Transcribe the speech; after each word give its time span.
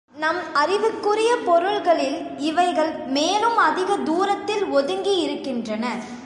நம் 0.09 0.53
அறிவுக்குரிய 0.53 1.37
பொருள்களில் 1.45 2.37
இவைகள் 2.37 2.91
மேலும் 3.07 3.57
அதிகத் 3.57 4.05
தூரத்தில் 4.05 4.63
ஒதுங்கியிருக்கின்றன. 4.63 5.85